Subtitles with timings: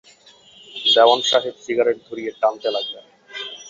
[0.93, 3.05] দেওয়ান Saheb cigarette ধরিয়ে টানতে লাগলেন।